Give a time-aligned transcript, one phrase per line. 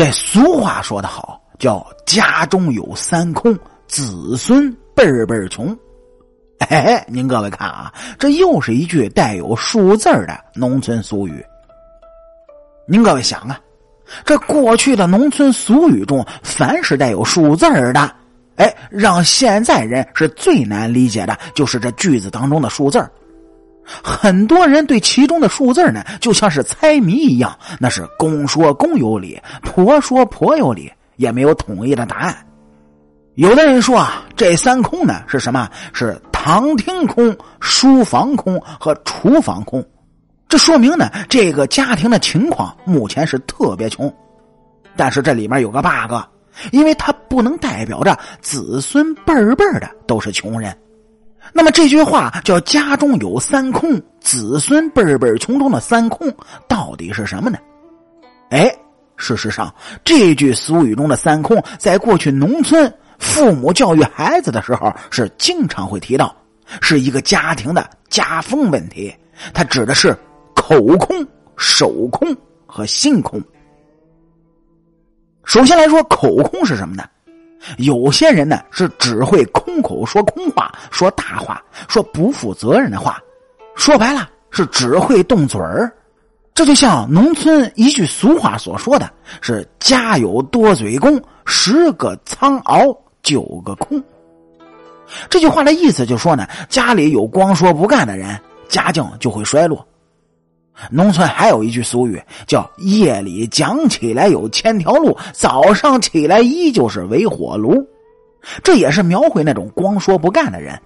[0.00, 3.54] 这俗话说得好，叫家中有三空，
[3.86, 5.76] 子孙辈辈穷。
[6.60, 11.44] 哎，您各位看啊，这又是一句带有数字的农村俗语。
[12.86, 13.60] 您各位想啊，
[14.24, 18.10] 这过去的农村俗语中，凡是带有数字的，
[18.56, 23.06] 哎，让现在人是最难理解的，就是这句子当中的数字
[24.02, 32.36] 很多人对其中的数字呢，就像是猜谜一样，那是公说公有理，婆说婆有理，也没有统一的答案。
[33.34, 35.68] 有的人说啊，这三空呢是什么？
[35.92, 39.84] 是堂厅空、书房空和厨房空。
[40.48, 44.12] 这说明呢，这个家庭的情况目前是特别穷。
[44.96, 46.12] 但是这里面有个 bug，
[46.72, 50.76] 因为它不能代表着子孙辈辈的都是穷人。
[51.52, 56.32] 那么这句话叫“家中有三空，子孙辈辈穷”中的“三空”
[56.68, 57.58] 到底是什么呢？
[58.50, 58.74] 哎，
[59.16, 59.72] 事实上，
[60.04, 62.92] 这句俗语中的“三空”在过去农村。
[63.18, 66.34] 父母教育孩子的时候是经常会提到，
[66.80, 69.14] 是一个家庭的家风问题。
[69.52, 70.16] 它指的是
[70.54, 71.26] 口空、
[71.56, 73.42] 手空和心空。
[75.44, 77.04] 首先来说，口空是什么呢？
[77.78, 83.22] 有些人呢是只会空口说空话、说大话、说不负责任的话，
[83.74, 85.92] 说白了是只会动嘴儿。
[86.54, 92.96] 这就像农村一句俗话所说的是“家有多嘴公，十个苍鳌”。
[93.22, 94.02] 九个空，
[95.28, 99.86] 这句话的意思就说呢，家里有光说不干的人，家境就会衰落。
[100.90, 107.74] 农村还有一句俗语叫“夜里讲起来有千条路，早上起来依旧是围火炉”，
[108.64, 110.80] 这也是描绘那种光说不干的人，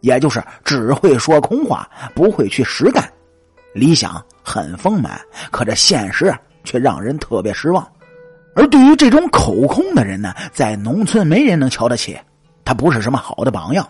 [0.00, 3.02] 也就是只会说空话，不会去实干。
[3.72, 7.86] 理想很丰满，可这现实却让人特别失望。
[8.54, 12.18] 而对于这种口空的人呢，在农村没人能瞧得起，
[12.64, 13.86] 他不是什么好的榜样。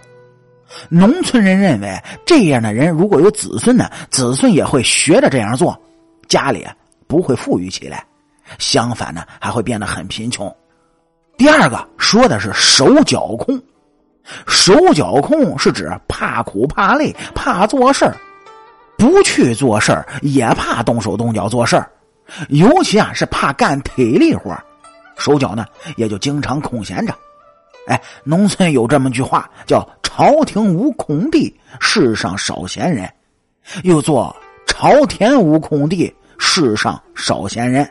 [0.88, 5.79] 农村人认为，这样的人如果有子孙呢，子孙也会学着这样做，
[6.29, 6.67] 家里
[7.06, 8.05] 不会富裕起来，
[8.58, 10.55] 相反呢，还会变得很贫穷。
[11.36, 13.61] 第二个说的是手脚空，
[14.46, 18.17] 手脚空是指怕苦、怕累、怕做事儿
[18.96, 21.89] 不去做事儿也怕动手动脚做事儿
[22.48, 24.55] 尤其啊是怕干体力活
[25.17, 25.64] 手脚呢
[25.96, 27.14] 也就经常空闲着。
[27.86, 33.08] 哎，农村有这么句话，叫“朝廷无空地，世上少闲人”，
[33.84, 34.34] 又做
[34.67, 37.89] “朝田无空地，世上少闲人”。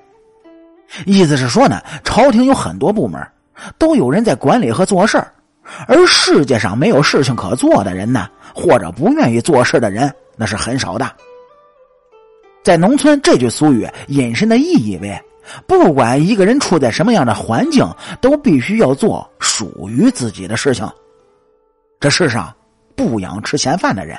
[1.07, 3.25] 意思是说呢，朝廷有很多部门，
[3.77, 5.17] 都有人在管理和做事
[5.87, 11.09] 而世界上没有事情可做的人呢，或者不愿意做事的人，那是很少的。
[12.61, 15.17] 在农村，这句俗语引申的意义为：
[15.65, 17.89] 不管一个人处在什么样的环境，
[18.19, 20.85] 都必须要做属于自己的事情。
[21.99, 22.53] 这世上
[22.95, 24.17] 不养吃闲饭的人，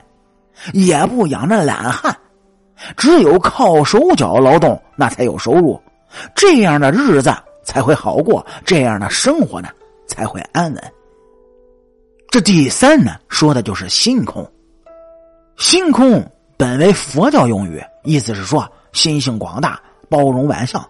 [0.73, 2.17] 也不养着懒汉，
[2.97, 5.81] 只有靠手脚劳动，那才有收入，
[6.35, 7.33] 这样的日子
[7.65, 9.69] 才会好过，这样的生活呢
[10.07, 10.93] 才会安稳。
[12.31, 14.51] 这第三呢，说的就是心空，
[15.57, 16.25] 心空。
[16.59, 20.85] 本为佛教用语，意思是说心性广大、包容万象，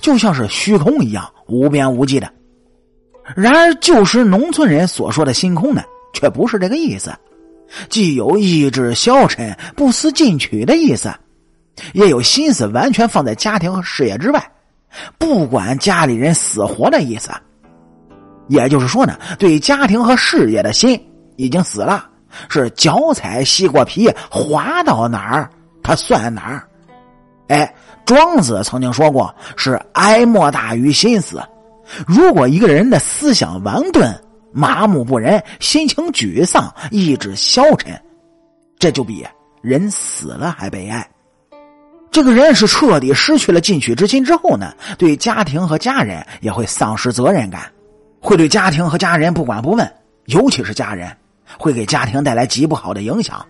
[0.00, 2.32] 就像是虚空一样无边无际的。
[3.36, 7.12] 然而，旧时农村人所说的心空呢，却不是这个意思，
[7.88, 11.12] 既有意志消沉、不思进取的意思，
[11.92, 14.52] 也有心思完全放在家庭和事业之外，
[15.18, 17.30] 不管家里人死活的意思。
[18.48, 21.00] 也就是说呢，对家庭和事业的心
[21.36, 22.08] 已经死了。
[22.48, 25.50] 是脚踩西瓜皮，滑到哪儿，
[25.82, 26.66] 他算哪儿。
[27.48, 27.74] 哎，
[28.06, 31.42] 庄子曾经说过：“是哀莫大于心死。”
[32.08, 34.10] 如果一个人的思想顽钝、
[34.52, 38.00] 麻木不仁、心情沮丧、意志消沉，
[38.78, 39.26] 这就比
[39.60, 41.08] 人死了还悲哀。
[42.10, 47.72] 这个人是彻底失去了进取之心之后呢，对家庭和家人也会丧失责任感，
[48.20, 49.92] 会对家庭和家人不管不问，
[50.26, 51.10] 尤其是家人。
[51.58, 53.44] 会给家庭带来极不好的影响，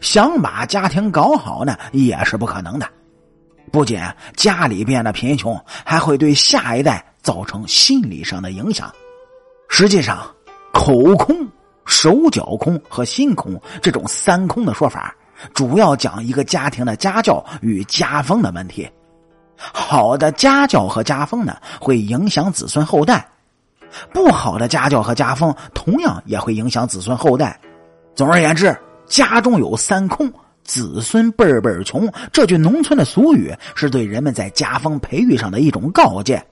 [0.00, 2.88] 想把家庭搞好呢，也是不可能的。
[3.70, 4.00] 不仅
[4.34, 8.92] 家里变得贫穷，还会对下一代造成心理上的影响。
[9.68, 10.26] 实际上，
[10.76, 11.34] 口空、
[11.86, 15.16] 手脚空和心空这种三空的说法，
[15.54, 18.86] 主要讲一个家庭的家教与家风的问题。
[19.56, 23.26] 好的家教和家风呢，会影响子孙后代。
[24.12, 27.58] 不好的家教和家风，同样也会影响子孙后代。
[28.14, 28.76] 总而言之，
[29.06, 30.30] 家中有三空，
[30.62, 32.06] 子孙辈辈穷。
[32.30, 36.44] 这句农村的俗语，是对人们在家风培育上的一种告诫。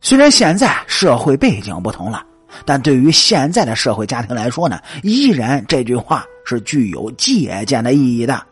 [0.00, 2.24] 虽然现在社会背景不同了，
[2.64, 8.46] 但对于现在的社会家庭来说呢，依然这句话是具有借鉴的意义的。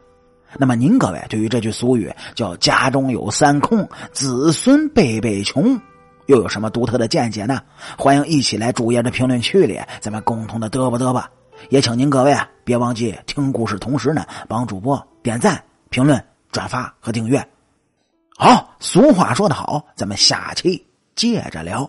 [0.58, 5.81] 那么您各位对于这句俗语叫“家中有三空，子孙辈辈穷”，
[6.26, 7.61] 又有什么独特的见解呢？
[7.97, 11.31] 欢迎一起来主页的评论区里，咱们共同的嘚吧嘚吧。
[11.69, 16.20] 也请您各位啊，别忘记听故事同时呢，帮主播点赞、评论、
[16.50, 17.47] 转发和订阅。
[18.37, 21.88] 好，俗话说得好，咱们下期接着聊。